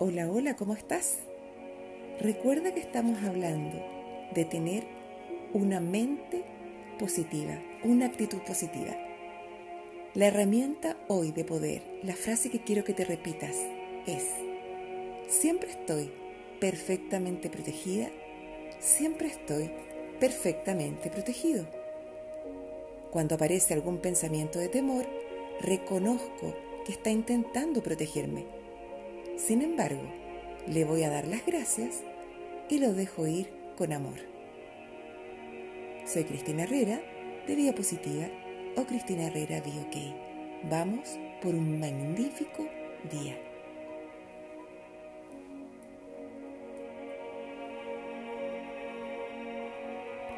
Hola, 0.00 0.28
hola, 0.28 0.56
¿cómo 0.56 0.74
estás? 0.74 1.18
Recuerda 2.20 2.74
que 2.74 2.80
estamos 2.80 3.22
hablando 3.22 3.80
de 4.34 4.44
tener 4.44 4.82
una 5.52 5.78
mente 5.78 6.42
positiva, 6.98 7.60
una 7.84 8.06
actitud 8.06 8.38
positiva. 8.38 8.96
La 10.14 10.26
herramienta 10.26 10.96
hoy 11.06 11.30
de 11.30 11.44
poder, 11.44 11.82
la 12.02 12.14
frase 12.14 12.50
que 12.50 12.60
quiero 12.60 12.82
que 12.82 12.92
te 12.92 13.04
repitas 13.04 13.54
es, 14.04 14.24
siempre 15.28 15.70
estoy 15.70 16.10
perfectamente 16.58 17.48
protegida, 17.48 18.10
siempre 18.80 19.28
estoy 19.28 19.70
perfectamente 20.18 21.08
protegido. 21.08 21.68
Cuando 23.12 23.36
aparece 23.36 23.74
algún 23.74 23.98
pensamiento 23.98 24.58
de 24.58 24.68
temor, 24.68 25.06
reconozco 25.60 26.52
que 26.84 26.90
está 26.90 27.10
intentando 27.10 27.80
protegerme 27.80 28.63
sin 29.36 29.62
embargo, 29.62 30.02
le 30.66 30.84
voy 30.84 31.02
a 31.02 31.10
dar 31.10 31.26
las 31.26 31.44
gracias 31.44 32.02
y 32.68 32.78
lo 32.78 32.94
dejo 32.94 33.26
ir 33.26 33.50
con 33.76 33.92
amor. 33.92 34.18
Soy 36.06 36.24
Cristina 36.24 36.64
Herrera 36.64 37.00
de 37.46 37.54
Vía 37.54 37.74
Positiva 37.74 38.26
o 38.76 38.84
Cristina 38.84 39.26
Herrera 39.26 39.58
OK. 39.58 40.70
Vamos 40.70 41.18
por 41.42 41.54
un 41.54 41.78
magnífico 41.78 42.66
día. 43.10 43.43